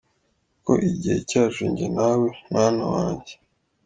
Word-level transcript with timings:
Kuko 0.53 0.71
igihe 0.89 1.17
cyacu 1.29 1.61
njye 1.71 1.87
nawe 1.97 2.27
mwana 2.49 2.83
wanjye. 2.93 3.33